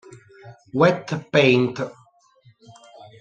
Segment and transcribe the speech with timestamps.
[0.73, 1.77] Wet Paint